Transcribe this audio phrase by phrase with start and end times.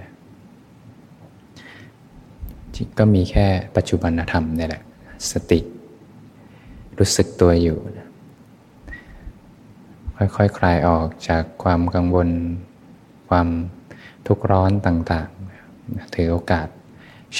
[2.97, 4.83] ก็มีแค่ปัจจุบันธรรมนี่แหละ
[5.31, 5.59] สติ
[6.99, 7.77] รู้สึกตัวอยู่
[10.17, 12.29] ค่อยๆคคลายออกจากความกังวล
[13.29, 13.47] ความ
[14.27, 16.67] ทุกข์ร้อนต่างๆ ถือโอกาส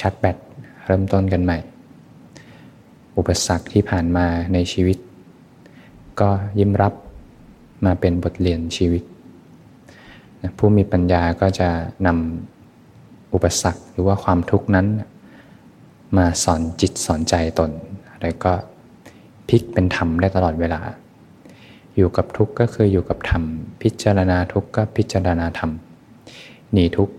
[0.00, 0.36] ชัดแบต
[0.84, 1.58] เริ่มต้นกันใหม่
[3.16, 4.98] อุปสรรคที่ผ่านมาในชีวิต
[6.20, 6.94] ก็ยิ้มรับ
[7.84, 9.02] มาเป็นบทเรียนชีวิต
[10.58, 11.68] ผู้มีปัญญาก็จะ
[12.06, 14.86] นำอุปสรรคหรือว่าความทุกข์นั้น
[16.16, 17.70] มาสอนจิตสอนใจตน
[18.22, 18.52] แล้วก็
[19.48, 20.80] พลิกเป็นธรรมได้ตลอดเวลา
[21.96, 23.42] อยู่กับทุกข์ก็คืออยู่กับธรรม
[23.82, 25.70] พิจารณาทุกข์ก็พิจารณาธรรม
[26.72, 27.14] หนีทุกข์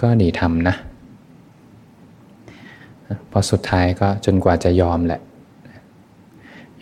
[0.00, 0.76] ก็หนีธรรมนะ
[3.30, 5.20] พอสุดท้ายก็จนกว่าจะยอมแหละ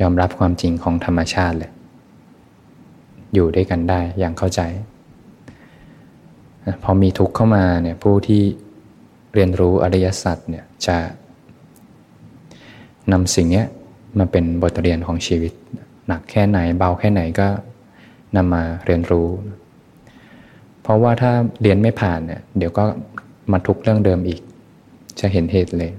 [0.01, 1.73] ยอมรับความจริงของธรรมชาติเลย
[3.35, 4.61] อยู่ด้วยกันได้อย่างเข้าใจ
[6.83, 8.43] พอมีทุกข์เข้ามาเนี่ยผู้ที่
[9.35, 10.97] เรียนรู้อริยสัจเนี่ยจะ
[13.13, 13.65] นำสิ่งนี้
[14.19, 15.53] มาเป็นบทเรียนของชีวิต
[16.07, 17.49] หนักแค่ไหนเบาแค่ไหนก็
[18.37, 19.29] นำมาเรียนรู้
[20.83, 22.85] เพราะว่าถ้าเรียนไม่ผ่านเนี่ยเดี๋ยวก็
[23.53, 24.41] มาทุกเรื่องเดิมอีก
[25.21, 25.93] จะเห็นเหตุเลย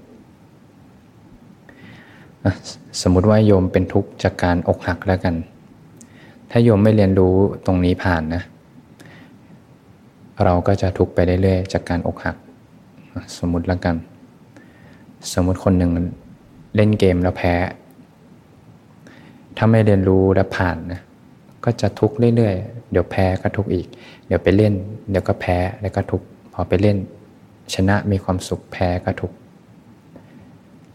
[3.02, 5.36] สมมุติว่าโยมเป็นทุกข์จากการอกหักแล้วกัน
[6.52, 8.44] ถ้าโยมไม่เรียนรู้ตรงนี้ผ่านนะ
[10.44, 12.36] เราก็จะทุกข์ไปเรื่อยๆจากการอกหัก
[13.38, 13.96] สมมุติแล้วกัน
[15.34, 15.92] สมมุติคนหนึ่ง
[16.76, 17.54] เล่นเกมแล้วแพ้
[19.58, 21.02] ถ้าไม่เรียนรู้และผ่านนะ
[21.64, 23.88] ก็จะทุกข์เรื่อยๆ เดี๋ยวแพ้ก็ทุกข์อีก
[24.28, 24.74] เดี๋ยวไปเล่น
[25.10, 26.98] เดี๋ยวก็แพ้แล้วก็ทุกข์พอไปเล่น
[27.74, 29.36] ชนะมีความสุขแพ้ก็ทุกข์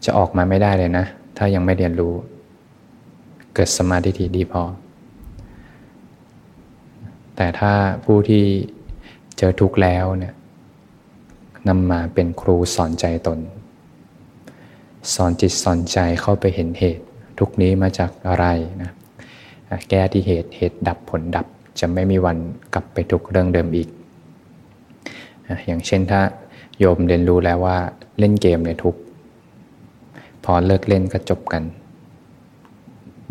[0.05, 1.05] จะออกมาไม่ได้เลยนะ
[1.37, 2.13] ถ้ายังไม่เรียนรู้
[3.53, 4.63] เกิดสมาธิที่ดีพอ
[7.35, 7.73] แต่ถ้า
[8.05, 8.43] ผู้ที่
[9.37, 10.33] เจอทุกข์แล้วเนี่ย
[11.67, 13.39] นำมาเป็นครูสอนใจตน
[15.13, 17.03] สอนจิตสอนใจเข้าไปเห็นเหตุ
[17.39, 18.45] ทุกนี้มาจากอะไร
[18.81, 18.91] นะ
[19.89, 21.45] แก้ที่เหตุเหตุดับผลดับ
[21.79, 22.37] จะไม่มีวัน
[22.73, 23.89] กลับไปทุกเรื่องเดิมอีก
[25.67, 26.21] อย่างเช่นถ้า
[26.79, 27.77] โยมเรียนรู้แล้วว่า
[28.19, 28.95] เล่นเกมเนี่ยทุก
[30.43, 31.63] พอเลิกเล่นก็จบกัน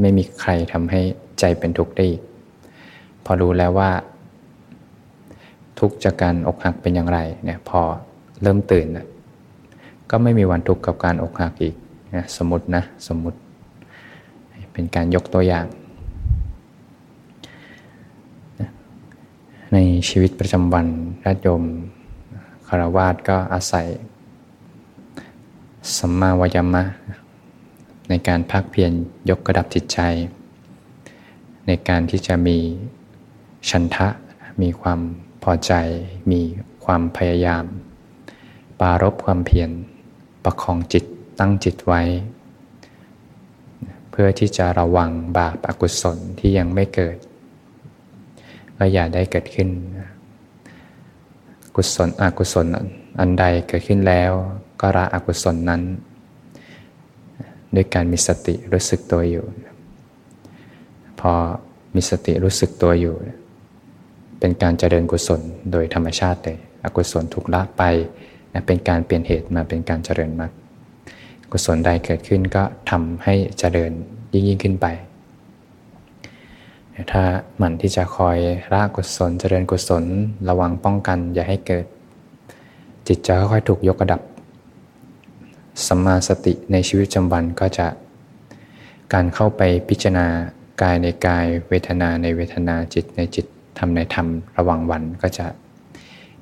[0.00, 1.00] ไม่มีใครทำให้
[1.40, 2.22] ใจเป็นทุกข์ได้อีก
[3.24, 3.90] พอรู้แล้วว่า
[5.78, 7.80] ทุกจากการอกหักเป็นอย่างไรเนี่ยพอ
[8.42, 8.86] เริ่มตื่น
[10.10, 11.74] ก็ไม่มีวันทุกข์กับการอกหักอีก
[12.14, 13.38] นะสมมตินะสมมติ
[14.72, 15.66] เป็นการยกตัวอย่าง
[19.72, 19.78] ใน
[20.08, 20.86] ชีวิตประจำวัน
[21.24, 21.62] ญาติโยม
[22.68, 23.86] คารวาสก็อาศัย
[25.98, 26.82] สัมมาวายามะ
[28.08, 28.92] ในการพักเพียร
[29.28, 29.98] ยกกระดับจิตใจ
[31.66, 32.58] ในการที่จะมี
[33.70, 34.08] ชันทะ
[34.62, 35.00] มีความ
[35.42, 35.72] พอใจ
[36.30, 36.40] มี
[36.84, 37.64] ความพยายาม
[38.80, 39.70] ปารบความเพียร
[40.50, 41.04] ประคองจิต
[41.40, 42.02] ตั้งจิตไว้
[44.10, 47.16] เพื่อที่จะระวังบาปอากุศลที่ยังไม่เกิด
[48.76, 49.68] ก็อย่าได้เกิดขึ้น
[51.76, 52.66] กุศลอกุศล
[53.20, 54.32] อันใดเกิดขึ้นแล้ว
[54.80, 55.82] ก็ละอกุศลนั้น
[57.74, 59.44] ด้วยการมีสติรู้สึกตัวอยู่
[61.20, 61.32] พอ
[61.94, 63.14] มีสติรู้สึกตัวอยู่
[64.38, 65.40] เป็นการเจริญกุศล
[65.72, 67.84] โดยธรรมชาติเลยอกุศลถูกละไป
[68.66, 70.52] เป็นการเปลี่ยนเหตุมาเป็นการเจริญมรรค
[71.52, 73.92] กุศลใดเกิดขึ้นก็ทำให้เจริญ
[74.32, 74.86] ยิ่งยิ่งขึ้นไป
[77.12, 77.22] ถ้า
[77.58, 78.38] หมั่นที่จะคอย
[78.72, 80.04] ละกุศลเจริญกุศล
[80.48, 81.86] ระวังป้องกันอย่าให้เกิด
[83.06, 84.20] จิตจะค่อยๆถูกยกระดับ
[85.86, 87.86] สัมมาสติในชีวิตประจำวันก็จะ
[89.12, 90.26] การเข้าไปพิจารณา
[90.82, 93.46] กายในกายเวทนาในเวทนาจิตในจิต
[93.78, 94.26] ทำในธรรม
[94.56, 95.46] ระวังวันก็จะ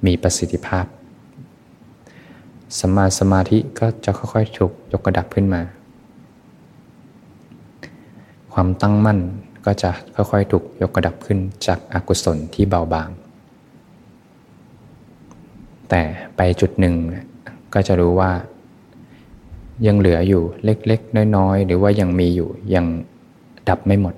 [0.06, 0.84] มีประสิทธิภาพ
[2.80, 5.62] สมาสมาธิก็จะค่อยๆถูกยกระดับขึ้นมา
[8.52, 9.18] ความตั้งมั่น
[9.64, 13.08] ก็จะค่อยๆถูกยกระดับขึ้นจากอากุศลที่เบาบาง
[15.88, 16.02] แต่
[16.36, 16.94] ไปจุดหนึ่ง
[17.74, 18.30] ก็จะรู้ว่า
[19.86, 22.86] ยังเหลืออยู่เล็กๆ น้อยๆ หรือว่ายังมีอยู่ยัง
[23.68, 24.14] ดับไม่หมด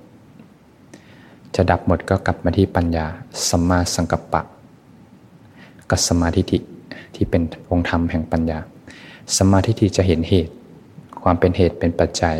[1.55, 3.07] จะดับหมดก็กลับมาที่ปัญญา
[3.49, 4.43] สัมมาสังกัปปะ
[5.91, 6.78] กับสมาธิิ
[7.19, 8.59] ที่เป็นองค์ธรรมแห่งปัญญา
[9.37, 10.55] สมาธิิจะเห็นเหตุ
[11.23, 12.37] ความเป็นเหตุเป็นปัจจัย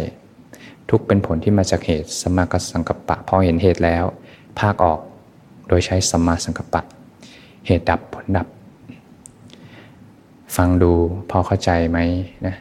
[0.91, 4.05] ทุกเป็นผลที่มาจากเหตุสมากสังกัปปะพอเห็นเหตุแล้ว
[4.61, 5.01] ภาคออก
[5.69, 6.83] โดยใช้สมาสังกัปปะ
[7.67, 8.47] เหตุดับผลดับ
[10.57, 10.93] ฟังดู
[11.31, 11.99] พอเข้าใจไหม
[12.47, 12.55] นะ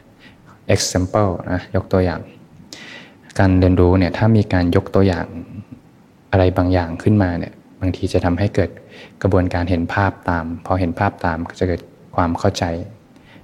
[0.73, 2.21] example นะยกตัวอย่าง
[3.39, 5.25] การเรียนรู้เนี่ยถ้ามีการยกตัวอย่าง
[6.31, 8.69] อะไรบางอย่างขึ้นมาเนี่ยบางทีจะทำให้เกิด
[9.21, 11.81] กระบวนการเห็นภาพตาม พอเห็นภาพตามก็จะเกิด
[12.17, 12.65] ความเข้าใจ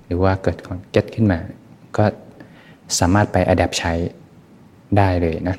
[0.06, 1.40] หรือว่าเกิดความเก็ตขึ้นมา
[1.98, 2.06] ก็
[3.00, 3.94] สามารถไปอัดแอปใช้
[4.98, 5.58] ได้เลยนะ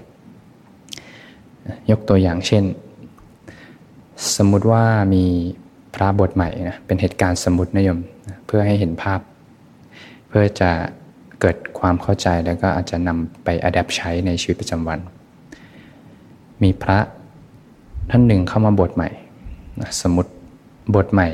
[1.91, 2.65] ยกตัวอย่างเช่น
[4.37, 4.85] สมมุติว่า
[5.15, 5.25] มี
[5.95, 7.99] พระบทใหม่นะเป็นเหตุการณ์สมมตินยม
[8.47, 9.21] เพื่อให้เห็นภาพ
[10.29, 10.71] เพื่อจะ
[11.41, 14.99] เกิดความเข้าใจแล้วก็อาจจะนำไปอัดแอปใช้ในชีวิตประจำวัน
[16.63, 16.99] มีพระ
[18.11, 19.09] ท่านหนึ่งเข้ามาบทใหม่
[20.03, 20.33] สมมติ
[20.95, 21.29] บทใหม่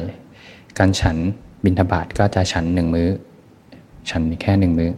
[0.79, 1.17] การฉัน
[1.64, 3.08] บิณฑบาตก็จะฉันหนึ่งมือ้อ
[4.10, 4.90] ฉันแค่หนึ่งมือ้อ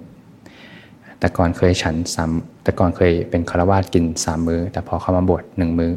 [1.18, 2.30] แต่ก่อนเคยฉันสาม
[2.62, 5.92] แต่ก่อนเคยเป็นคารวาสกินสามมือ้อ แต่พอเข้ามาบวชหนึ่งมือ้อ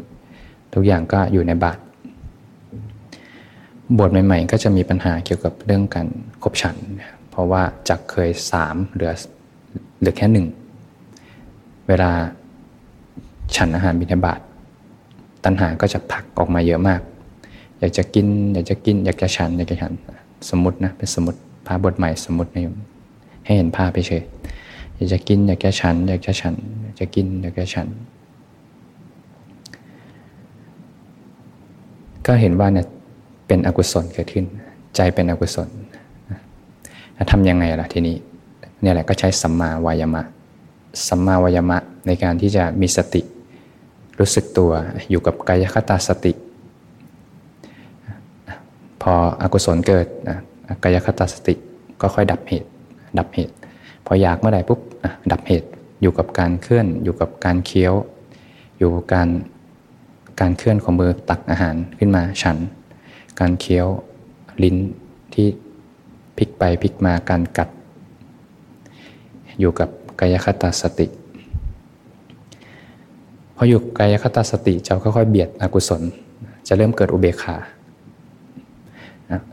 [0.74, 1.82] ทุกอย่างก็อยู่ในบาตร
[3.98, 6.08] บวชใหม่ ๆ ก็จะมีปัญหาเกี่ยวกับเรื่องการ
[6.44, 6.76] คบฉัน
[7.30, 9.12] เพราะว่าจากเคยสามเหลือ
[10.00, 10.48] เหลือแค่หนึ่ง
[11.88, 12.12] เวลา
[13.56, 14.40] ฉันอาหารบิณฑบาต
[15.44, 17.02] ตัณหาก็จะผลักออกมาเยอะมาก
[17.80, 19.94] อยากจะกิน อยากจะกิน อยากจะฉันอยากจะฉัน
[20.50, 22.76] สมมตินะเป็นสมมติพาบทใหม่สมมตินะโยม
[23.46, 24.24] ให้เห็นภาพไปเฉย
[24.96, 27.88] อยากจะกินอยากจะฉันอยากจะฉันอยากจะกินอยากจะฉัน
[32.26, 32.86] ก็เห็นว่าเนี่ย
[33.48, 34.46] เป็นอกุศลเกิดขึ้น
[34.96, 35.70] ใจเป็นอกุศล
[37.32, 38.16] ทำยังไงล่ะทีนี้
[38.82, 40.22] เนี่ยแหละก็ใช้สัมมาวายามะ
[41.08, 41.78] สัมมาวายามะ
[42.08, 43.22] ในการที่จะมีสติ
[44.20, 44.72] รู้สึกตัว
[45.10, 46.32] อยู่กับกายคตาสติ
[49.08, 50.08] พออกุศลเกิด
[50.84, 51.56] กายคตาสติ
[52.02, 52.70] ก็ค่อยดับเหตุ
[53.20, 53.54] ดับเหตุ
[54.06, 54.80] พออยากเมื่อไหร่ปุ๊บ
[55.32, 55.70] ดับเหตุ
[56.02, 57.94] อยู่กับการเคลื่อน อยู่กับการเคี้ยว
[58.78, 59.30] อยู่กับการ
[60.40, 62.58] การเคลื่อนของมือตักอาหารขึ้นมาฉัน
[63.40, 63.88] การเคี้ยว
[64.64, 64.76] ลิ้น
[65.34, 65.48] ที่
[66.38, 67.70] พลิกไปพลิกมาการกัด
[69.60, 69.90] อยู่กับ
[70.20, 71.08] กายคตาสติ
[73.56, 76.02] พออยู่กายคตาสติจะค่อยๆเบียดอกุศล
[76.68, 77.58] จะเริ่มเกิดอุเบกขา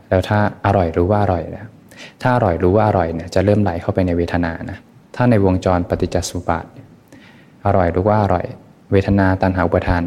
[0.09, 1.65] แล้วถ้าอร่อยรู้ว่าอร่อยนะ
[2.21, 4.77] ถ้าอร่อยรู้ว่าอร่อยเนี่ยจะเริ่มไหลเข้าไปในเวทนานะ
[5.15, 6.65] ถ้าในวงจรปฏิจจสุบาท
[7.65, 8.45] อร่อยรู้ว่าอร่อย
[8.91, 10.03] เวทนาตันหาอุปทาน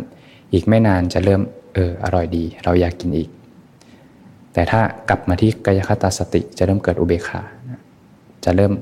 [0.53, 1.41] อีกไม่นานจะเริ่ม
[1.75, 3.29] เอออร่อยดี เราอยากกินอีก
[4.53, 7.41] แต่ถ้ากลับมาที่กายคตาสติจะเริ่มเกิดอุเบกขา
[8.45, 8.73] จะเริ่ม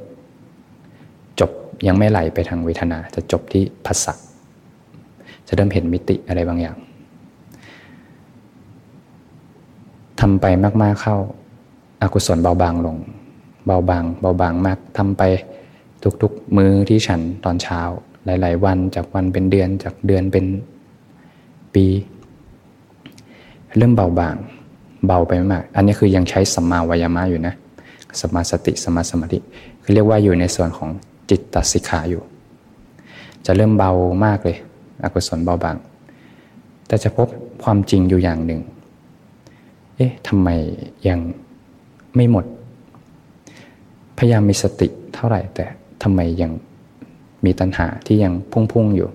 [1.40, 1.50] จบ
[1.86, 4.14] ยังไม่ไหลไปทางเวทนา จะจบที่ภาษา
[5.48, 6.76] จะเริ่มเห็นมิติอะไรบางอย่าง
[10.20, 10.46] ทำไป
[10.82, 11.16] มากๆเข้า
[12.02, 12.96] อากุศลเบาบางลง
[13.66, 15.22] เบาบาง เบาบางมากทำไป
[16.22, 17.80] ทุกๆ มือที่ฉันตอนเช้า
[18.24, 20.44] หลาย ๆ วันจากวันเป็นเดือนจากเดือนเป็น
[21.74, 21.84] ปี
[23.76, 24.36] เริ่มเบาบาง
[25.06, 27.54] เบาไปมาก อันนี้คือยังใช้สัมมาวายามะอยู่นะ
[28.20, 29.38] สัมมาสติสัมมาสมาธิ
[29.82, 30.90] คือเรียกว่าอยู่ในส่วนของ
[31.30, 32.22] จิตตสิกขาอยู่
[33.46, 33.90] จะเริ่มเบา
[34.24, 34.56] มากเลย
[35.02, 35.76] อกุศลเบาบาง
[36.86, 37.28] แต่จะพบ
[37.62, 38.60] ความจริงอยู่อย่างหนึ่ง
[39.96, 40.48] เอ๊ะทำไม
[41.08, 41.18] ยัง
[42.16, 42.44] ไม่หมด
[44.18, 45.66] พยายามมีสติเท่าไหร่ แต่
[46.02, 46.50] ทำไมยัง
[47.44, 49.08] มีตัณหาที่ยังพุ่งๆอยู่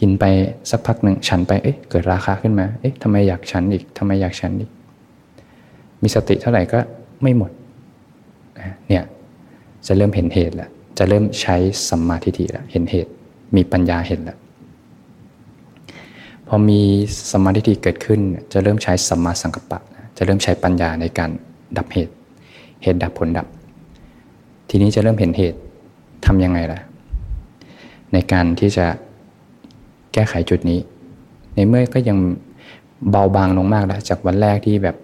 [0.00, 0.24] กินไป
[0.70, 4.70] สักพักหนึ่งฉันไปเอ๊ะเกิดราคาขึ้นมา เอ๊ะทำไมอยากฉันอีกทำไมอยากฉันอีก
[6.02, 6.78] มีสติเท่าไหร่ก็
[7.22, 7.50] ไม่หมด
[8.88, 9.04] เนี่ย
[9.86, 11.56] จะเริ่มเห็นเหตุแล้วจะเริ่มใช้
[11.88, 13.10] สัมมาทิฏฐิแล้วเห็นเหตุ
[13.56, 14.38] มีปัญญาเห็นแล้ว
[16.48, 16.80] พอมี
[17.30, 18.20] สัมมาทิฏฐิเกิดขึ้น
[18.52, 19.80] จะเริ่มใช้สัมมาสังกัปปะ
[20.16, 21.30] จะเริ่มใช้ปัญญาในการ
[21.76, 22.14] ดับเหตุ
[22.82, 23.46] เหตุดับผลดับ
[24.68, 25.58] ทีนี้จะเริ่มเห็นเหตุ
[26.26, 26.80] ทำยังไงล่ะ
[28.12, 28.86] ในการที่จะ
[30.12, 30.80] แก้ไขจุดนี้
[31.54, 32.18] ในเมื่อก็ยัง
[33.10, 34.96] เบาบางลงมากแล้วจากวันแรกที่แบบ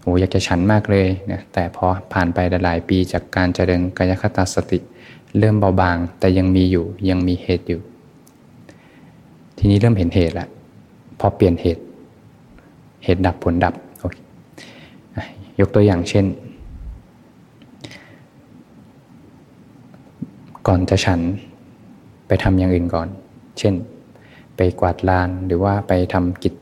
[0.00, 4.78] โอ้อยากจะฉันมากเลยนะแต่พอผ่านไปหลายปีจากการเจริญกายคตาสติ
[5.38, 7.80] เริ่มเบาบางแต่ยังมีอยู่ยังมีเหตุอยู่
[9.58, 10.48] ทีนี้เริ่มเห็นเหตุแล้ว
[11.20, 11.82] พอเปลี่ยนเหตุ
[13.04, 14.16] เหตุดับผลดับโอเค
[15.60, 16.26] ยกตัวอย่างเช่น
[20.66, 21.20] ก่อนจะฉัน
[22.26, 23.08] ไปทำอย่างอื่นก่อน
[23.58, 23.74] เช่น
[24.56, 26.54] ไปกวาดลานหรือว่าไปทำกิจ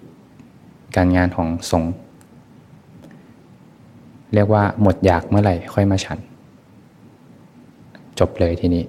[0.96, 1.92] การงานของสงฆ์
[4.34, 6.18] เรียกว่าหมดอยากเมื่อไหร่ค่อยมาฉัน
[8.18, 8.84] จบเลยทีนี้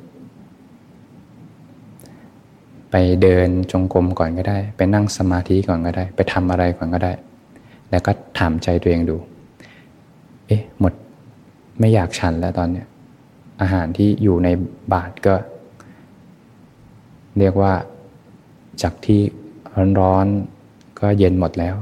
[2.98, 7.14] ไปเดินจงกรมก่อนก็ได้ ไปนั่งสมาธิก่อนก็ได้ ไปทำอะไรก่อนก็ได้
[7.90, 9.18] แล้วก็ถามใจตัวเองดู
[10.48, 10.94] เอ๊ะ หมด
[11.80, 12.88] ไม่อยากฉันแล้วตอนเนี้ย
[13.62, 14.48] อาหารที่อยู่ใน
[14.94, 15.36] บาทก็
[17.40, 17.74] เรียกว่า
[18.82, 19.22] จากที่
[20.00, 21.76] ร้อนๆก็เย็นหมดแล้ว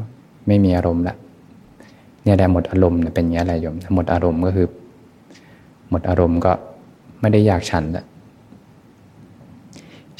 [0.47, 1.15] ไม่มีอารมณ์ละ
[2.23, 4.67] เนี่ยได้หมดอารมณ์เป็นอย่างไรโยมหมดอารมณ์ก็คือ
[5.89, 6.51] หมดอารมณ์ก็
[7.21, 8.05] ไม่ได้อยากฉันและ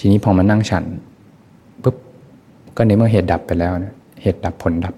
[0.05, 0.83] ทีนี้พอมานั่งฉัน
[1.83, 1.95] ปุ๊บ
[2.75, 4.95] ก็ในเมื่อเหตุดับไปแล้วนะเหตุดับผลดับ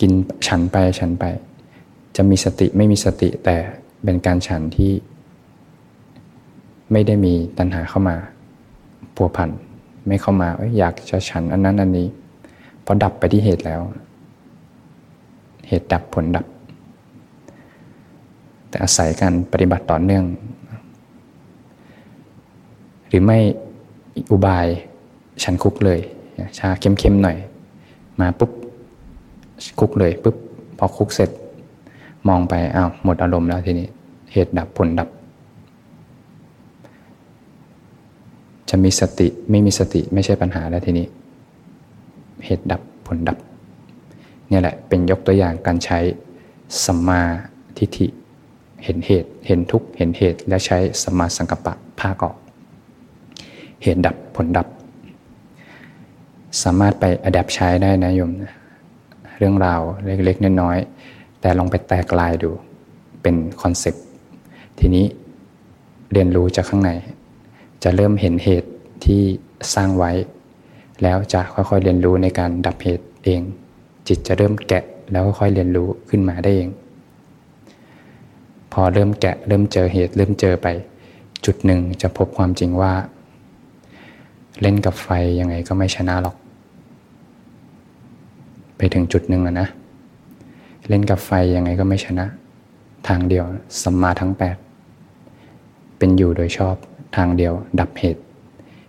[0.00, 0.12] กิน
[0.46, 1.24] ฉันไปฉันไป
[2.16, 3.56] จะมีสติไม่มีสติแต่
[4.04, 4.92] เป็นการฉันที่
[6.92, 8.16] ไม่ได้มีตัณหาเข้ามา
[9.14, 9.50] ผัวพัน
[10.06, 12.06] ไม่เข้ามาอยากจะฉันอันนั้นอันนี้
[12.84, 13.80] พอดับไปที่เหตุแล้ว
[15.68, 16.46] เหตุดับผลดับ
[18.68, 20.26] แต่อาศัยการปฏิบัติต่อเนื่อง
[23.10, 23.38] หรือไม่
[24.30, 24.66] อุบาย
[25.42, 26.00] ฉันคุกเลย
[26.58, 27.36] ชาเข้มๆหน่อย
[28.20, 28.50] มาปุ๊บ
[29.80, 30.36] คุกเลยปุ๊บ
[30.78, 31.30] พอคุกเสร็จ
[32.28, 33.88] มองไปอ้าวหมดอารมณ์แล้วทีนี้
[34.32, 35.08] เหตุดับผลดับ
[38.70, 41.06] จะมีสติไม่มีสติไม่ใช่ปัญหาแล้วทีนี้
[42.44, 43.38] เหตุดับผลดับ
[44.48, 45.98] เนี่ยแหละเป็นยกตัวอย่างการใช้
[46.84, 47.22] สัมมา
[47.78, 48.06] ทิฏฐิ
[48.84, 52.36] เห็นเหตุ เห็นทุกข์เห็นเหตุและใช้สัมมาสังกัปปะภาคออก
[53.82, 54.66] เหตุดับผลดับ
[56.62, 58.30] สามารถไป adapt ใช้ได้นะโยม
[59.38, 62.50] เรื่องราวเล็กๆน้อยๆแต่ลองไปแตกลายดู
[63.22, 64.04] เป็น concept
[64.78, 65.06] ทีนี้
[66.12, 66.90] เรียนรู้จากข้างใน
[67.82, 68.70] จะเริ่มเห็นเหตุ
[69.04, 69.22] ที่
[69.74, 70.12] สร้างไว้
[71.02, 73.42] แล้วจะค่อยๆเรียนรู้ในการดับเหตุเอง
[74.08, 76.70] จิตจะเริ่มแกะแล้วค่อยๆเรียนรู้ขึ้นมาได้เอง
[78.72, 80.68] พอเริ่มแกะเริ่มเจอเหตุ เริ่มเจอไป
[81.44, 82.92] จุดหนึ่งจะพบความจริงว่า
[84.60, 85.08] เล่นกับไฟ
[85.40, 86.36] ยังไงก็ไม่ชนะหรอก
[88.76, 89.68] ไปถึงจุดหนึ่งแล้วนะ
[90.88, 92.26] เล่นกับไฟยังไงก็ไม่ชนะ
[93.08, 93.44] ทางเดียว
[93.82, 94.56] สัมมาทั้งแปด
[95.98, 96.76] เป็นอยู่โดยชอบ
[97.16, 98.22] ทางเดียว ดับเหตุ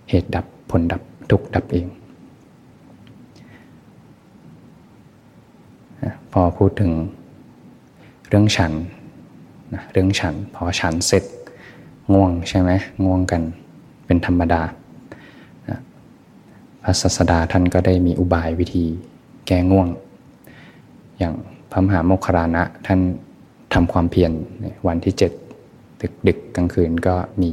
[0.09, 1.87] เหตุดับผลดับทุกดับเอง
[6.31, 6.91] พอพูดถึง
[8.27, 8.71] เรื่องฉัน
[9.73, 11.23] นะเรื่องฉัน พอฉันเสร็จ
[12.13, 12.69] ง่วงใช่ไหม
[13.05, 13.41] ง่วงกัน
[14.05, 14.61] เป็นธรรมดา
[16.83, 18.85] พระศาสดาท่านก็ได้มีอุบายวิธี
[19.47, 19.87] แก้ง่วง
[21.17, 21.33] อย่าง
[21.71, 22.99] พระมหาโมคคารานะท่าน
[23.73, 24.31] ทำความเพียร
[24.87, 25.31] วันที่เจ็ด
[26.01, 27.49] ดึกดึกกลางคืนก็มี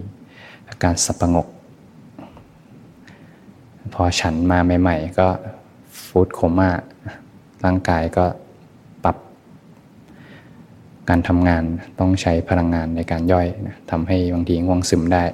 [0.69, 1.47] อาการสับประงก
[3.95, 5.29] พอฉันมาใหม่ ๆ ก็
[6.05, 6.71] ฟูดโคม่า
[7.65, 8.25] ร่างกายก็
[9.05, 9.17] ปรับ
[11.09, 11.63] การทำงาน
[11.99, 15.25] ต้องใช้พลังงานในการย่อยนะทำให้บางทีง่วงซึมได้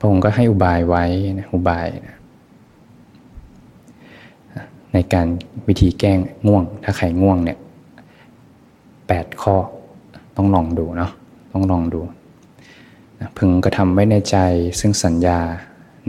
[0.00, 1.04] พระองค์ก็ให้อุบายไว้
[1.38, 2.16] นะอุบายนะ
[4.92, 5.26] ในการ
[5.68, 6.12] วิธีแก้
[6.46, 7.58] ง่วง ถ้าใครง่วงเนี่ย
[9.08, 9.56] แปดข้อ
[10.36, 11.10] ต้องลองดูเนาะ
[11.52, 12.00] ต้องลองดู
[13.38, 14.36] พึงกระทำไว้ในใจ
[14.80, 15.38] ซึ่งสัญญา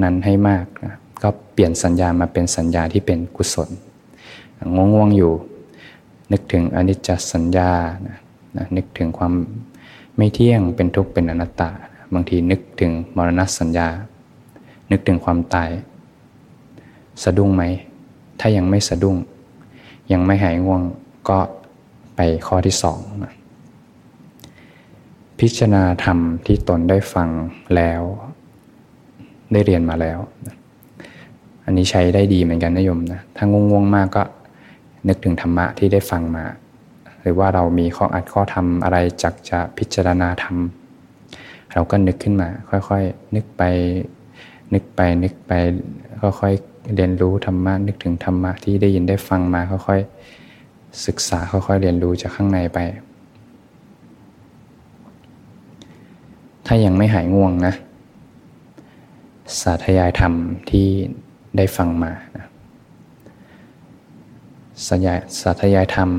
[0.03, 3.69] นั้นให้มากนะก็เปลี่ยนสัญญามาเป็นสัญญาที่เป็นกุศล
[4.75, 5.33] ง่วงง่วงอยู่
[6.31, 7.71] นึกถึงอนิจจสัญญา
[8.07, 8.17] นะ
[8.57, 9.33] นะนึกถึงความ
[10.17, 11.71] ไม่เที่ยงเป็นทุกข์เป็นอนัตตา
[12.13, 13.89] บางทีนึกถึงมรณะสัญญา
[14.91, 15.69] นึกถึงความตาย
[17.23, 17.63] สะดุ้งไหม
[18.39, 19.17] ถ้ายังไม่สะดุ้ง
[20.11, 20.81] ยังไม่หายง่วง
[21.29, 21.39] ก็
[22.15, 22.99] ไปข้อที่สอง
[25.39, 27.29] พิจารณาธรรมที่ตนได้ฟัง
[27.75, 28.01] แล้ว
[29.51, 30.19] ได้เรียนมาแล้ว
[31.65, 34.23] อันนี้ใช้ได้ดีเหมือนกันนะโยมนะ ถ้างงงมากก็
[35.07, 36.45] นึกถึงธรรมะที่ได้ฟังมา
[37.21, 40.57] หรือว่าเรามีข้ออัดข้อธรรมอะไรจากจะพิจารณาธรรม
[41.73, 43.63] เราก็นึกขึ้นมา ค่อยๆ นึกไป
[44.73, 45.51] นึกไปนึกไป
[46.21, 52.79] ค่อยๆ เรียนรู้ธรรมะนึกถึงธรรมะที่ได้ยินได้ฟังมาค่อยๆ ศึกษาค่อยๆ เรียนรู้จากข้างในไป
[56.65, 57.73] ถ้ายังไม่หายง่วงนะ
[59.61, 60.33] สาธยายธรรม
[60.69, 60.87] ที่
[61.57, 62.45] ได้ฟังมานะ
[64.87, 66.09] สยายสาธยายธรรม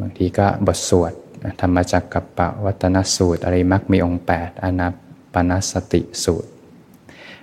[0.00, 1.12] บางทีก็บทสวด
[1.60, 4.94] ธรรมจักกับปวัตนสูตร อริมักมีองค์ 8 อนัป
[5.32, 6.50] ปนสติสูตร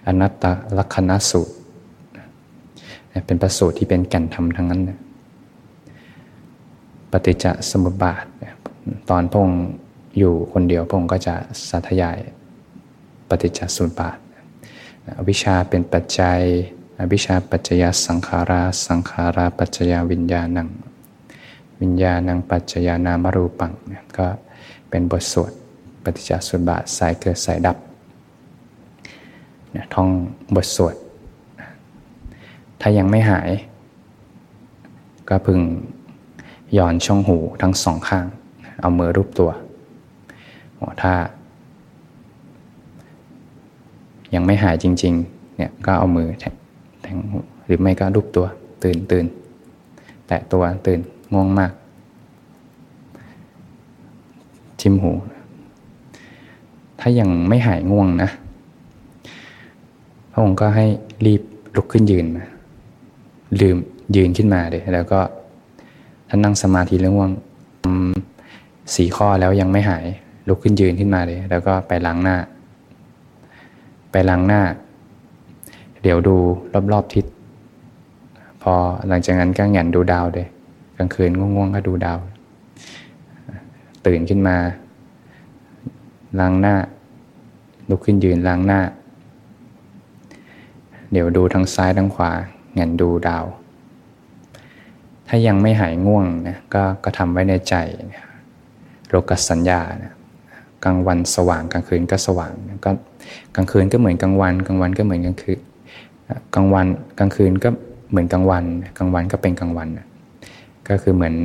[0.08, 0.46] อนัตต
[0.78, 1.54] ลักษณสูตร
[3.26, 4.82] เป็นประสูตรที่เป็นแก่นธรรมทั้งนั้น
[7.12, 8.26] ปฏิจจสมุปบาท
[9.10, 9.50] ตอนพง
[10.18, 11.36] อยู่คนเดียวพงก็จะ
[11.70, 12.18] สาธยาย
[13.30, 14.18] ปฏิจจสมุปบาท
[15.18, 16.40] อวิชชาเป็นปัจจัย
[17.00, 20.70] อวิชชาปัจจยสังขารา สังขาราปัจจยวิญญาณัง
[21.82, 23.72] วิญญาณังปัจจยานามรูปัง
[24.18, 24.28] ก็
[24.90, 25.52] เป็นบทสวด
[26.04, 27.78] ปฏิจจสุบาทสายเกิดสายดับ
[29.94, 30.10] ท่อง
[30.56, 30.96] บทสวด
[32.82, 33.50] ถ้ายังไม่หาย
[35.30, 35.60] ก็พึง
[36.78, 38.26] ย่อนช่องหูทั้งสองข้าง
[38.82, 39.52] เอามือรูปตัว
[41.02, 41.14] ถ้า
[44.34, 46.28] ยังไม่หายจริงๆเนี่ยก็เอามือ
[47.02, 48.46] แทงหูหรือไม่ก็รูปตัว
[48.84, 49.26] ตื่นตื่น
[50.28, 51.00] แตะตัวตื่น
[51.34, 51.72] ง่วงมาก
[54.80, 55.12] จิ้มหู
[57.00, 58.30] ถ้ายังไม่หายง่วงนะ
[60.32, 60.86] พระองค์ก็ให้
[61.26, 61.42] รีบ
[61.76, 62.44] ลุกขึ้นยืนมา
[63.62, 63.78] ลืม
[64.16, 65.20] ยืนขึ้นมาเลย แล้วก็
[66.30, 67.32] ท่านนั่งสมาธิเรื่องว่าง
[68.96, 70.06] สี่ข้อแล้วยังไม่หาย
[70.48, 72.38] ลุกขึ้นยืนขึ้นมาเลย แล้วก็ไปล้างหน้า
[74.12, 74.62] ไปล้างหน้า
[76.02, 76.36] เดี๋ยวดู
[76.92, 77.26] รอบๆทิศ
[78.62, 78.74] พอ
[79.08, 80.48] หลังจากนั้นก็แงนดูดาวเลย
[81.00, 82.20] กลางคืนง่วงๆก็ดูดาว
[84.06, 84.58] ตื่นขึ้นมา
[86.40, 86.76] ล้างหน้า
[87.90, 88.82] ลุกขึ้นยืนล้างหน้า
[91.12, 92.32] เดี๋ยวดูทางซ้ายทางขวา
[92.74, 93.46] เงนดูดาว
[95.28, 97.76] ถ้ายังไม่หายง่วงนะก็ก็ทำไว้ในใจ
[99.10, 100.14] โลกสัญญานะ
[100.84, 102.54] กลางวันสว่างกลางคืนก็สว่าง
[102.86, 102.92] ก็
[103.56, 105.60] กลางคืนก็เหมือนกลางวัน กลางวันก็เหมือนกลางคืน
[106.56, 106.88] กลางวัน
[107.20, 107.70] กลางคืนก็
[108.10, 108.64] เหมือนกลางวัน
[108.98, 109.88] กลางวันก็เป็นกลางวัน
[110.90, 111.36] ก็คือเหมือน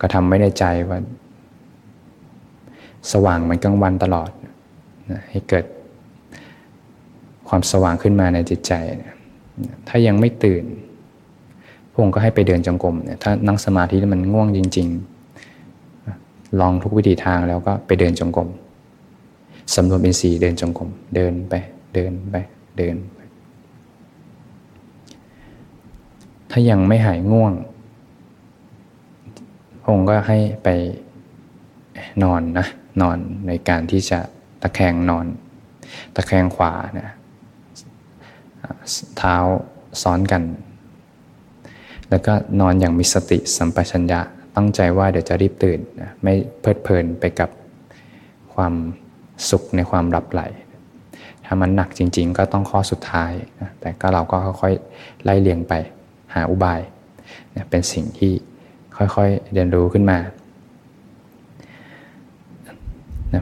[0.00, 0.98] ก็ทำไว้ในใจว่า
[3.12, 4.30] สว่างเหมือนกลางวันตลอด
[5.30, 5.64] ให้เกิด
[7.48, 8.72] ความสว่างขึ้นมาในจิตใจ
[9.88, 10.64] ถ้ายังไม่ตื่น
[11.90, 14.88] พระองค์ก็ให้ไปเดินจงกรมเนี่ยถ้านั่งสมาธิมันง่วงจริง
[15.74, 18.48] ๆ ลองทุกวิธีทางแล้วก็ไปเดินจงกรม
[19.74, 21.54] สำรวมเป็นสีเดินจงกรมเดินไป
[21.94, 22.36] เดินไป
[22.78, 23.18] เดินไป
[26.50, 27.52] ถ้ายังไม่หายง่วง
[29.82, 30.68] พระองค์ก็ให้ไป
[32.22, 32.66] นอนนะ
[33.02, 34.18] นอนในการที่จะ
[34.62, 35.26] ตะแคงนอน
[36.16, 37.08] ตะแคงขวานะ
[39.16, 39.36] เท้า
[40.02, 40.42] ซ้อนกัน
[42.10, 44.20] แล้วก็นอนอย่างมีสติสัมปชัญญะ
[44.56, 45.80] ตั้งใจว่าเดี๋ยวจะรีบตื่น
[46.22, 47.50] ไม่เพลิดเพลินไปกับ
[48.54, 48.74] ความ
[49.50, 50.42] สุขในความรับไหล
[51.44, 53.32] ถ้ามันหนักจริง ๆ ก็ต้องข้อสุดท้าย
[53.80, 55.72] แต่ก็เราก็ค่อยๆไล่เลียงไป
[56.34, 56.80] หาอุบาย
[57.70, 58.32] เป็นสิ่งที่
[58.96, 60.18] ค่อยๆ เรียนรู้ขึ้นมา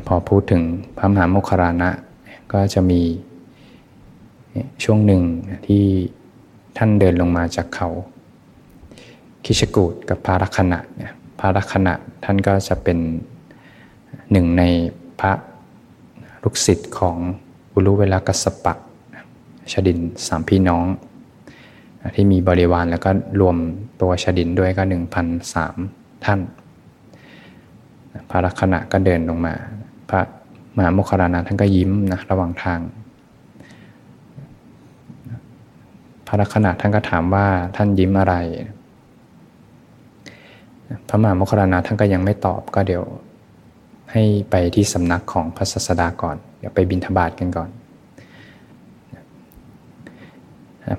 [0.07, 0.63] พอพูดถึง
[0.97, 1.91] พระมหาโมคคารานะ
[2.53, 3.03] ก็จะมี
[4.85, 5.23] ช่วงหนึ่ง
[5.67, 5.85] ที่
[6.77, 7.89] ท่านเดินลงมาจากเขา
[9.45, 12.99] คิชกูดกับพารักขณะเนี่ยพารักขณะท่านก็จะเป็น
[14.33, 14.63] หนึ่งใน
[15.21, 15.33] พระ
[16.43, 17.17] ลูกศิษย์ของ
[17.73, 18.75] อุลุเวลากัสปะ
[19.73, 20.85] ชดินสามพี่น้อง
[22.15, 23.11] ที่มีบริวารแล้วก็
[23.41, 23.57] รวม
[24.01, 25.77] ตัวชดินด้วยก็หนึ่งพันสาม
[26.25, 26.41] ท่าน
[28.31, 29.55] พระลักษณะก็เดินลงมา
[30.11, 30.21] พระ
[30.77, 32.81] มหาโมคคารานะท่านก็ยิ้มนะระหว่างทาง
[36.27, 38.35] พระลักษณะท่านก็ถามว่าท่านยิ้มอะไร
[41.09, 43.05] พระมหาโมคคลานะท่านก็ยังไม่ตอบก็เดี๋ยว
[44.13, 47.71] ให้ไปที่สำนักของพระศาสดาก่อน เดี๋ยวไปบินทบาทกันก่อน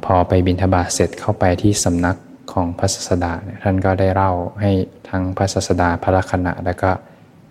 [0.05, 2.17] พอไปบินทบาทเสร็จเข้าไปที่สำนัก
[2.53, 4.71] ของพระศาสดาท่านก็ได้เล่าให้
[5.09, 6.91] ทั้งพระศาสดาพระลักษณะ และก็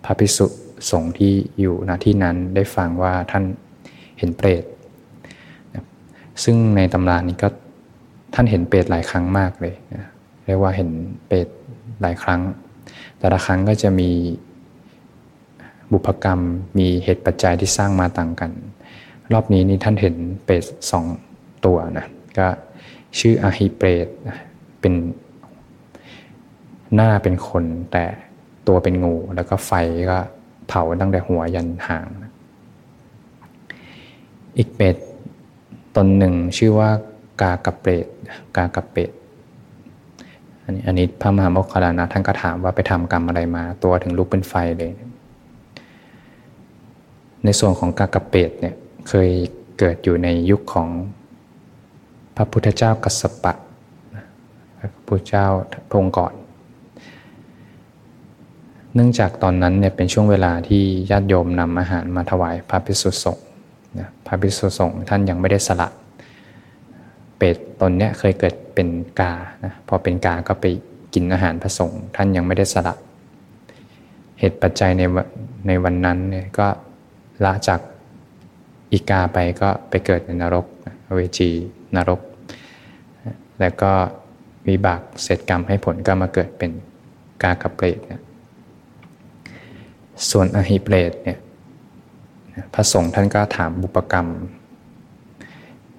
[0.05, 0.45] พระภิกษุ
[0.91, 3.43] สงฆ์ที่อยู่ณที่นั้นได้ฟังว่าท่าน
[4.19, 4.63] เห็นเปรต
[6.43, 7.49] ซึ่งในตำรานี้ก็
[8.33, 9.75] ท่านเห็นเปรตหลายครั้งมากเลย
[10.45, 10.89] เรียกว่าเห็น
[11.27, 11.47] เปรต
[12.01, 12.41] หลายครั้ง
[13.19, 14.09] แต่ละครั้งก็จะมี
[15.91, 16.41] บุพกรรม
[16.77, 18.51] มีเหตุปัจจัยที่สร้างมาต่างกัน
[19.33, 21.05] รอบนี้นี่ท่านเห็นเปรตสอง
[21.65, 22.05] ตัวนะ
[22.37, 22.47] ก็
[23.19, 24.07] ชื่ออาฮิเปรต
[24.81, 24.93] เป็น
[26.95, 28.05] หน้าเป็นคนแต่
[28.67, 29.71] ตัวเป็นงู แล้วก็ไฟ
[30.09, 30.17] ก็
[30.67, 32.07] เผาตั้งแต่หัวยันหาง
[34.57, 34.95] อีกเปรต
[35.95, 36.89] ตนหนึ่งชื่อว่า
[37.41, 38.07] กากระเปรต
[38.57, 39.11] กากระเปรต
[40.63, 44.91] อันนี้อันนี้พระมหาโมคคลานะท่านก็ถามว่าไปทำกรรมอะไรมา ตัวถึงลุกเป็นไฟเลย
[47.45, 48.75] ในส่วนของกากระเปรตเนี่ย
[49.07, 49.29] เคย
[49.79, 50.87] เกิดอยู่ในยุคของ
[52.35, 53.53] พระพุทธเจ้ากัสสปะ
[54.79, 55.45] พระพุทธเจ้า
[55.91, 56.33] พงก่อน
[58.95, 63.45] เนื่องจากตอนนั้นเนี่ยเป็นช่วงเวลาที่ญาติโยมนำอาหารมาถวายพระภิกษุสงฆ์
[64.25, 65.87] พระภิกษุสงฆ์ท่านยังไม่ได้สละ
[67.37, 68.87] เป็ดตนเนี้ยเคยเกิดเป็น
[69.19, 70.65] กานะพอเป็นกาก็ไป
[71.13, 72.93] กินอาหารพระสงฆ์ท่านยังไม่ได้สละ
[74.39, 75.03] เหตุปัจจัยใน
[75.67, 76.67] ในวันนั้นเนี่ยก็
[77.45, 77.79] ละจาก
[78.91, 80.65] อีกาไปก็ไปเกิดในนรก
[81.15, 81.51] เวจี
[81.95, 82.21] นรก
[83.59, 83.91] แล้วก็
[84.67, 86.71] วิบากเสร็จกรรมให้ผลก็มาเกิดเป็น
[87.43, 88.13] กากระเปรตน
[90.29, 91.39] ส่วนอหิเปรตเนี่ย
[92.73, 94.27] พระสงฆ์ท่านก็ถามบุปกรรม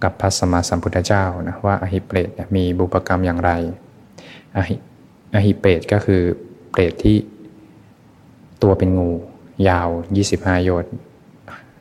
[0.03, 3.51] กับพระสมมาสัมพุทธเจ้านะว่าอหิเปรตมีบุปกรรมอย่างไร
[4.57, 4.75] อหิ
[5.35, 6.23] อหิเปรตก็คือ
[6.71, 7.17] เปรตที่
[8.63, 9.11] ตัวเป็นงู
[9.69, 9.89] ยาว
[10.27, 10.93] 25 โยชน์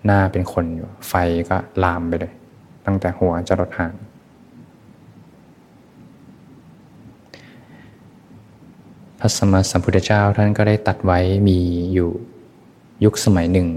[0.06, 1.14] หน้าเป็นคนอยู่ไฟ
[1.50, 2.34] ก็ลามไปเลย
[2.86, 3.94] ตั้งแต่หัวจรดหาง
[9.20, 11.60] พระสมมาสัมพุทธเจ้าท่านก็ได้ตัดไว้มี
[11.94, 12.10] อยู่
[13.04, 13.68] ยุคสมัยหนึ่ง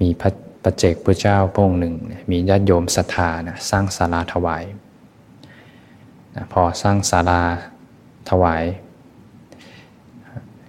[0.00, 0.30] มีพระ
[0.62, 1.94] ประเจกพระเจ้าพระองค์หนึ่ง
[2.30, 4.64] มีญาติโยมศรัทธานะสร้างศาลาถวาย
[6.34, 7.40] นะพอสร้างศาลา
[8.30, 8.64] ถวาย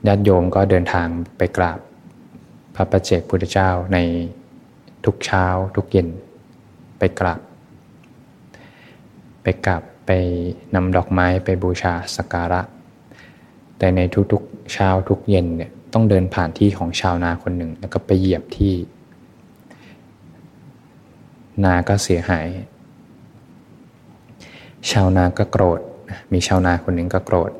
[0.07, 1.07] ญาติโยมก็เดินทาง
[1.37, 1.79] ไปกราบ
[2.75, 3.97] พระประเจกพุทธเจ้าใน
[5.05, 6.07] ทุกเช้าทุกเย็น
[6.99, 7.41] ไปกราบ
[9.41, 10.11] ไปกราบไป
[10.75, 12.61] นำดอกไม้ไปบูชาสักการะ
[13.77, 13.99] แต่ใน
[14.31, 18.73] ทุกๆเช้าทุกเย็นเนี่ยต้องเดินผ่านที่ของชาวนาคนหนึ่ง แล้วก็ไปเหยียบที่
[21.63, 22.47] นาก็เสียหาย
[24.91, 25.79] ชาวนาก็โกรธ
[26.33, 27.51] มีชาวนาคนหนึ่งก็โกรธ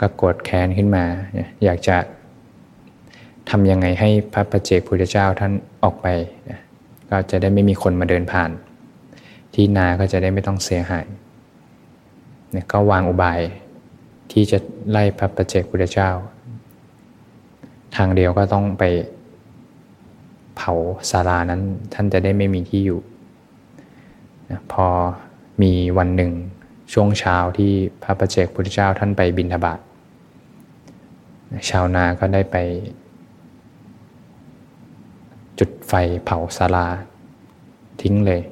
[0.00, 1.04] ก็โกรธแค้นขึ้นมา
[1.64, 1.96] อยากจะ
[3.50, 6.06] ทำยังไงให้พระประเจกพุทธเจ้าท่านออกไป
[7.10, 8.50] ก็จะได้ไม่มีคนมาเดินผ่าน
[9.54, 11.06] ที่นาก็จะได้ไม่ต้องเสียหาย
[12.50, 13.40] เนี่ยก็วางอุบาย
[14.32, 14.58] ที่จะ
[14.90, 16.10] ไล่พระประเจกพุทธเจ้า
[17.96, 18.84] ทางเดียวก็ต้องไป
[20.56, 20.72] เผา
[21.10, 21.62] ศาลานั้น
[21.94, 23.00] ท่านจะได้ไม่มีที่อยู่
[24.50, 24.86] นะพอ
[25.62, 26.32] มีวันหนึ่ง
[26.92, 29.80] ช่วงเช้าที่พระประเจกพุทธเจ้าท่านไปบินทบาท
[31.70, 32.56] ชาวนาก็ได้ไป
[35.58, 35.92] จุดไฟ
[36.24, 36.86] เผาศาลา
[38.02, 38.42] ทิ้งเลย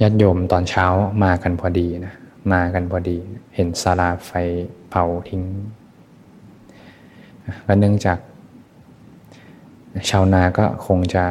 [0.00, 0.86] ญาติโยมตอนเช้า
[1.24, 2.14] มากันพอดีนะ
[2.52, 3.16] มากันพอดี
[3.54, 4.32] เห็นศาลาไฟ
[4.90, 5.42] เผาทิ้ง
[7.66, 8.18] ก็เนื่องจาก
[10.10, 11.24] ชาวนาก็คงจะ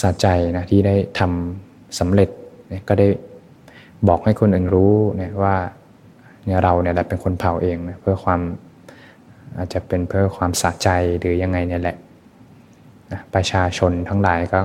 [0.00, 2.28] สะใจนะที่ได้ทำสำเร็จ
[2.88, 3.08] ก็ได้
[4.08, 5.56] บอกให้คนอื่นรู้นะว่า
[6.44, 8.40] เนี่ยเราเนี่ยแหละเป็นคนเผาเองนะเพื่อความ
[9.56, 11.96] อาจจะเป็นเพื่อความสะใจหรือยังไงเนี่ยแหละ
[13.12, 14.60] นะประชาชนทั้งหลายก็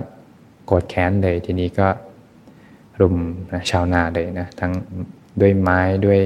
[0.66, 1.88] โกรธแค้นเลยทีนี้ก็
[3.00, 3.18] รุม
[3.54, 4.72] นะชาวนาเลยนะทั้ง
[5.42, 6.20] ด้วยไม้ด้วย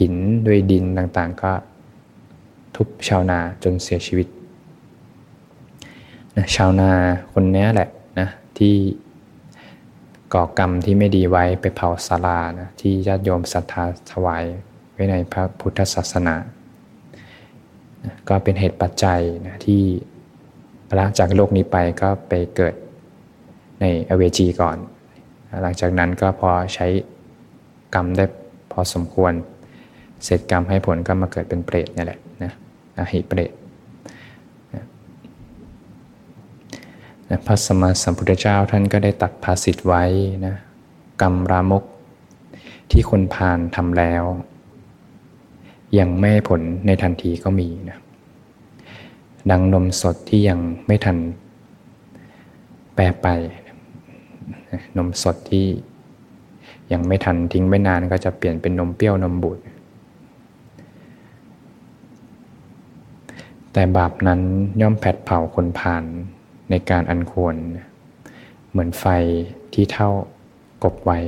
[0.00, 0.14] หิน
[0.46, 1.52] ด้วยดินต่างๆ ก็
[2.76, 4.28] ทุบชาวนาจนเสียชีวิต
[6.36, 6.90] นะชาวนา
[7.32, 8.74] คนนี้แหละนะที่
[10.34, 14.44] ก่อกรรมที่ไม่ดีไว้ไปเผาศาลานะที่ญาติโยมศรัทธาถวาย
[14.92, 16.34] ไว้ในพระพุทธศาสนา
[18.28, 19.82] ก็เป็นเหตุปัจจัยนะที่
[20.96, 22.74] หละจากโลกนี้ไปก็ไปเกิด
[23.80, 24.76] ในอเวจีก่อน
[25.62, 26.86] หลังจากนั้นก็พอใช้
[27.94, 28.24] กรรมได้
[28.72, 29.32] พอสมควร
[30.24, 32.52] เสร็จกรรมให้ผลก็มาเกิดเป็นเปรตนี่แหละนะ
[32.98, 33.52] อหิเปรต
[34.74, 40.04] นะพระสมมาสัมพุทธเจ้าท่านก็ได้ตัดภาสิทธ์ไว้
[40.46, 40.54] นะ
[41.22, 41.84] กรรมรามก
[42.90, 44.24] ที่คนพานทำแล้ว
[45.98, 47.98] ยังไม่ผลในทันทีก็มีนะ
[49.50, 51.16] ดังนมสดที่ยังไม่ทัน
[52.94, 53.26] แปรไป
[54.96, 55.66] นมสดที่
[56.92, 59.58] ยังไม่ทันทิ้งไม่นานก็จะเปลี่ยนเป็นนมเปรี้ยวนมบูด
[63.72, 64.40] แต่บาปนั้น
[64.80, 66.04] ย่อมแผดเผาคนผ่าน
[66.70, 67.54] ในการอันควร
[68.70, 69.04] เหมือนไฟ
[69.72, 70.10] ที่เท่า
[70.84, 71.18] กบไว้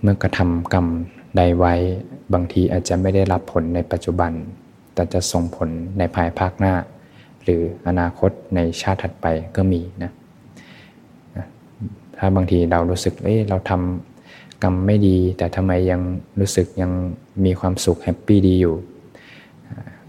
[0.00, 0.86] เมื่อกระทำกรรม
[1.36, 1.74] ใดไว้
[2.34, 4.32] บางทีอาจจะไม่ได้รับผลในปัจจุบัน
[4.94, 5.68] แต่จะส่งผล
[5.98, 6.74] ในภายภาคหน้า
[7.42, 10.10] หรืออนาคตในชาติถัดไปก็มีนะ
[12.18, 16.00] ถ้าบางทีเรารู้สึกเอ้เราทำกรรมไม่ดี แต่ทำไมยัง
[16.40, 16.90] รู้สึกยัง
[17.44, 18.74] มีความสุขแฮปปี้ดีอยู่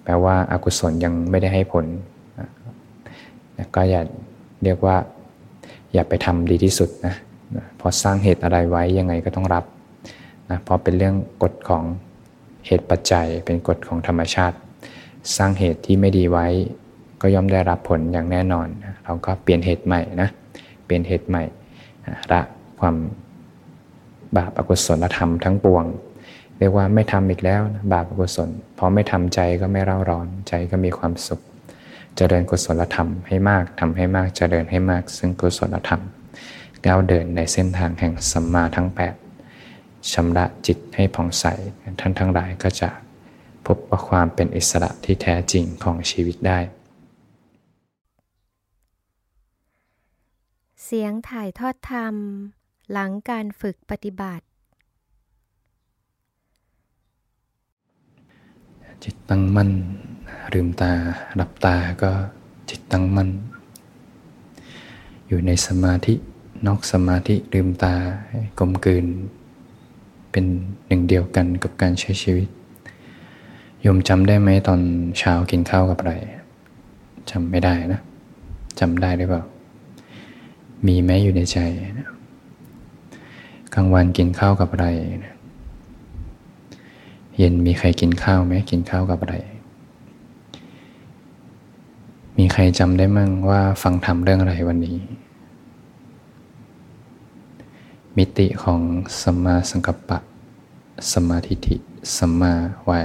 [0.04, 1.86] แปลว่าอากุศลยังไม่ได้ให้ผล
[3.76, 4.02] ก็อย่า
[4.64, 4.96] เรียกว่า
[5.94, 7.16] อย่าไปทำดีที่สุดนะ
[7.80, 9.64] พอสร้างเหตุอะไรไว้ยังไงก็ต้องรับ
[10.50, 11.84] นะเพราะเป็นเรื่องกฎของ
[12.66, 14.58] เหตุปัจจัย เป็นกฎของธรรมชาติ
[15.38, 16.48] สร้างเหตุที่ไม่ดีไว้
[17.22, 18.68] ก็ย่อมได้รับผลอย่างแน่นอน
[19.06, 20.30] เราก็เปลี่ยนเหตุใหม่นะ
[20.86, 21.44] เปลี่ยนเหตุใหม่
[22.32, 22.42] ละ
[22.80, 22.96] ความ
[24.36, 25.84] บาปอกุศลธรรมทั้งปวง
[26.60, 27.62] เรียกว่าไม่ทำอีกแล้ว
[27.94, 31.42] บาปอกุศลพอไม่ทำใจก็ไม่เร่าร้อนใจก็มีความสุข
[32.16, 36.02] เจริญกุศลธรรมให้มากทำให้มากเจริญให้มาก ซึ่งกุศลธรรม
[36.86, 39.25] ก้าวเดินในเส้นทางแห่งสัมมาทั้ง8
[40.14, 41.46] ชำระจิตให้ผ่องใส
[42.00, 42.90] ท่านทั้งหลายก็จะ
[43.66, 46.60] พบว่าความเป็นอิสระที่แท้จริงของชีวิตได้
[50.84, 52.16] เสียงถ่ายทอดธรรม
[52.92, 54.46] หลังการฝึกปฏิบัติ
[59.04, 59.72] จิตตั้งมั่น
[60.54, 60.94] ลืมตา
[61.36, 62.12] หลับตาก็
[62.70, 63.30] จิตตั้งมั่น
[65.28, 66.14] อยู่ในสมาธิ
[66.68, 67.96] นอกสมาธิลืมตา
[68.60, 69.06] กลมกลืน
[70.38, 70.52] เป็น
[70.88, 72.48] หนึ่งเดียวกันกับการใช้ชีวิต
[73.82, 74.80] โยมจำได้ไหมตอน
[75.18, 76.14] เช้ากินข้าวกับอะไร
[77.32, 78.02] จำไม่ได้นะ
[78.80, 79.44] จำได้หรือเปล่า
[80.88, 81.58] มีไหมอยู่ในใจ
[82.00, 82.10] นะ
[83.74, 84.88] กลางวันกินข้าวกับอะไร
[85.26, 85.36] นะ
[87.38, 89.36] เย็นมีใครกินข้าวไหมกินข้าวกับอะไร
[92.38, 94.98] มีใครจำได้มั่งว่าฟังธรรมเรื่องอะไรวันนี้
[98.18, 98.82] มิติของ
[99.22, 100.18] สัมมาสังกัปปะ
[101.12, 101.76] สัมมาทิฏฐิ
[102.18, 102.54] สัมมา
[102.90, 103.00] วา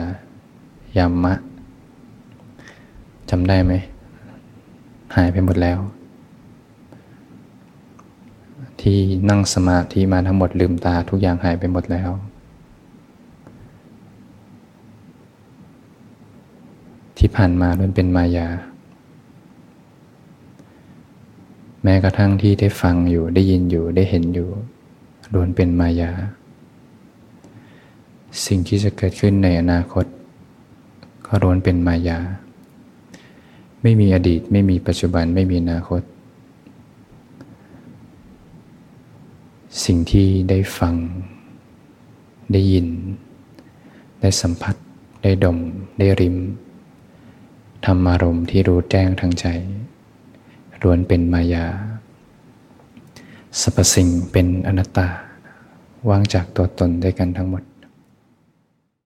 [0.97, 1.35] ยามะ
[3.31, 3.73] จำได้ไหม
[5.17, 5.79] หายไปหมดแล้ว
[8.81, 12.11] ที่นั่งสมาธิมาทั้งหมดลืมตาทุกอย่างหายไปหมดแล้ว
[17.19, 18.49] ที่ผ่านมาล้วนเป็นมายา
[21.83, 24.51] แม้กระทั่งที่ได้ฟังอยู่ได้ยินอยู่ได้เห็นอยู่
[25.33, 26.11] ล้วนเป็นมายา
[28.47, 30.07] สิ่งที่จะเกิดขึ้นในอนาคต
[31.27, 32.19] ก็ล้วนเป็นมายา
[33.83, 36.03] ไม่มีอดีตไม่มีปัจจุบันไม่มีอนาคต
[39.85, 40.95] สิ่งที่ได้ฟัง
[42.53, 42.87] ได้ยิน
[44.21, 44.77] ได้สัมผัส
[45.23, 45.59] ได้ดม
[45.99, 46.37] ได้ริม
[47.85, 49.47] ธรรมารมณ์ที่รู้แจ้งทางใจ
[50.83, 51.67] ล้วนเป็นมายา
[53.59, 55.07] สรรพสิ่งเป็นอนัตตา
[56.09, 57.63] ว่างจากตัวตนด้วยกันทั้งหมด